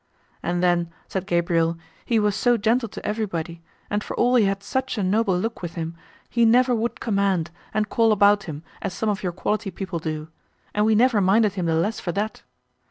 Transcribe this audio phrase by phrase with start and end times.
[0.41, 4.63] And then, said Gabriel, he was so gentle to everybody, and, for all he had
[4.63, 5.95] such a noble look with him,
[6.27, 10.29] he never would command, and call about him, as some of your quality people do,
[10.73, 12.41] and we never minded him the less for that.